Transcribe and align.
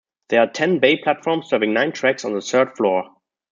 There 0.29 0.41
are 0.41 0.47
ten 0.49 0.79
bay 0.79 0.97
platforms 0.97 1.47
serving 1.47 1.73
nine 1.75 1.91
tracks 1.91 2.25
on 2.25 2.33
the 2.33 2.41
third 2.41 2.75
floor. 2.75 3.07